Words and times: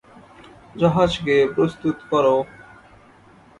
জাহাজকে 0.75 1.35
প্রস্তুত 1.55 1.97
করো! 2.11 2.35